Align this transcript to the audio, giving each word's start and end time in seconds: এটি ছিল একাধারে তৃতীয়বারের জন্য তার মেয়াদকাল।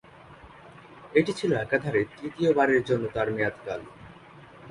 এটি 1.15 1.31
ছিল 1.33 1.51
একাধারে 1.55 2.01
তৃতীয়বারের 2.11 2.81
জন্য 2.83 3.03
তার 3.15 3.27
মেয়াদকাল। 3.35 3.81